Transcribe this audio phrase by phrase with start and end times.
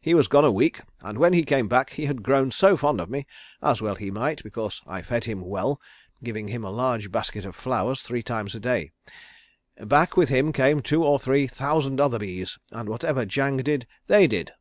[0.00, 3.00] He was gone a week, and then he came back, he had grown so fond
[3.00, 3.26] of me
[3.60, 5.80] as well he might, because I fed him well,
[6.22, 8.92] giving him a large basket of flowers three times a day.
[9.76, 14.28] Back with him came two or three thousand other bees, and whatever Jang did they
[14.28, 14.52] did."